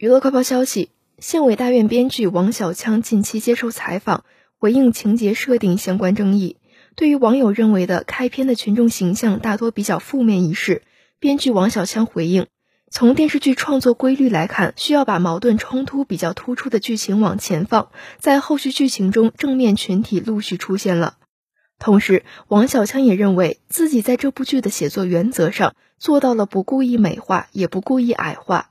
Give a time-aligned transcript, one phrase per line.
[0.00, 4.24] 娱乐快报消息县委大院编剧王小枪近期接受采访
[4.56, 6.56] 回应情节设定相关争议。
[6.96, 10.80] 对于网友认为的开篇的群众形象大多比较负面一事
[11.18, 12.46] 编剧王小枪回应
[12.90, 21.18] 从电视剧创作规律来看需要把矛盾冲突比较突出的剧情往前放在后续剧情中正面群体陆续出现了。
[21.78, 28.69] 同时王小枪也认为自己在这部剧的写作原则上做到了不故意美化也不故意矮化